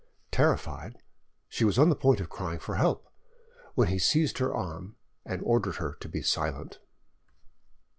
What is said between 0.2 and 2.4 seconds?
Terrified, she was on the point of